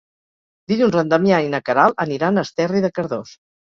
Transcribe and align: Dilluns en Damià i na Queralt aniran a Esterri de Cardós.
Dilluns 0.73 0.97
en 1.03 1.13
Damià 1.13 1.43
i 1.45 1.53
na 1.53 1.63
Queralt 1.69 2.05
aniran 2.09 2.39
a 2.45 2.49
Esterri 2.51 2.87
de 2.91 2.97
Cardós. 3.01 3.43